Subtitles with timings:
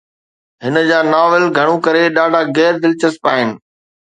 [0.63, 3.49] هن جا ناول، گهڻو ڪري، ڏاڍا غير دلچسپ آهن.